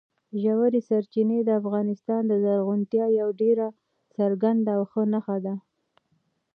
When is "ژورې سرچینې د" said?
0.41-1.49